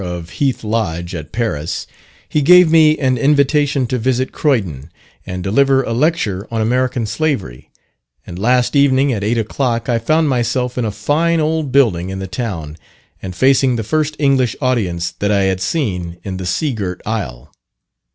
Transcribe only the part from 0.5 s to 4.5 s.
Lodge, at Paris, he gave me an invitation to visit